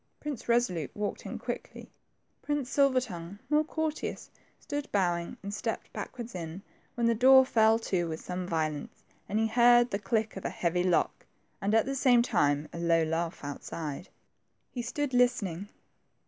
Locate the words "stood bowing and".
4.59-5.53